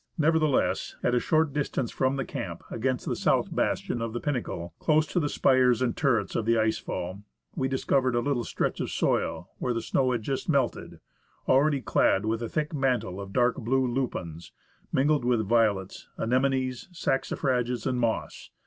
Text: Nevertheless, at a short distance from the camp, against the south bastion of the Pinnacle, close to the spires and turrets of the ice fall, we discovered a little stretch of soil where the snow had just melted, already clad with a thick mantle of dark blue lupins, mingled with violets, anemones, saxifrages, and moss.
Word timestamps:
Nevertheless, 0.17 0.95
at 1.03 1.13
a 1.13 1.19
short 1.19 1.53
distance 1.53 1.91
from 1.91 2.15
the 2.15 2.25
camp, 2.25 2.63
against 2.71 3.05
the 3.05 3.15
south 3.15 3.53
bastion 3.53 4.01
of 4.01 4.13
the 4.13 4.19
Pinnacle, 4.19 4.73
close 4.79 5.05
to 5.05 5.19
the 5.19 5.29
spires 5.29 5.79
and 5.79 5.95
turrets 5.95 6.35
of 6.35 6.45
the 6.47 6.57
ice 6.57 6.79
fall, 6.79 7.21
we 7.55 7.67
discovered 7.67 8.15
a 8.15 8.19
little 8.19 8.43
stretch 8.43 8.79
of 8.79 8.89
soil 8.89 9.51
where 9.59 9.75
the 9.75 9.79
snow 9.83 10.11
had 10.11 10.23
just 10.23 10.49
melted, 10.49 10.99
already 11.47 11.81
clad 11.81 12.25
with 12.25 12.41
a 12.41 12.49
thick 12.49 12.73
mantle 12.73 13.21
of 13.21 13.31
dark 13.31 13.57
blue 13.57 13.85
lupins, 13.85 14.51
mingled 14.91 15.23
with 15.23 15.45
violets, 15.45 16.07
anemones, 16.17 16.89
saxifrages, 16.91 17.85
and 17.85 17.99
moss. 17.99 18.49